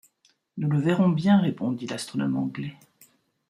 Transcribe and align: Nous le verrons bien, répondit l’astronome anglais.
Nous 0.57 0.67
le 0.67 0.79
verrons 0.79 1.09
bien, 1.09 1.37
répondit 1.37 1.85
l’astronome 1.85 2.35
anglais. 2.35 2.75